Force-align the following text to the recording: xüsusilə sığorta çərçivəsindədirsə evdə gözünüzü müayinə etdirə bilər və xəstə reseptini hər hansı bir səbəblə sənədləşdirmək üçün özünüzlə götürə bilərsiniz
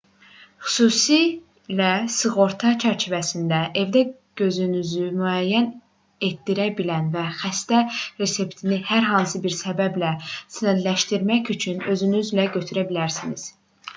xüsusilə 0.67 1.89
sığorta 2.13 2.69
çərçivəsindədirsə 2.83 3.81
evdə 3.81 4.01
gözünüzü 4.41 5.09
müayinə 5.19 6.25
etdirə 6.29 6.65
bilər 6.79 7.05
və 7.17 7.27
xəstə 7.43 7.83
reseptini 8.23 8.81
hər 8.93 9.07
hansı 9.11 9.43
bir 9.45 9.55
səbəblə 9.61 10.13
sənədləşdirmək 10.33 11.53
üçün 11.57 11.87
özünüzlə 11.95 12.49
götürə 12.59 12.87
bilərsiniz 12.93 13.47